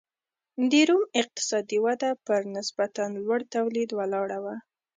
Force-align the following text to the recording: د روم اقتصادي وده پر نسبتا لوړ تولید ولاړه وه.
د 0.69 0.71
روم 0.89 1.03
اقتصادي 1.21 1.77
وده 1.85 2.09
پر 2.27 2.41
نسبتا 2.55 3.03
لوړ 3.15 3.39
تولید 3.55 3.89
ولاړه 3.93 4.37
وه. 4.43 4.55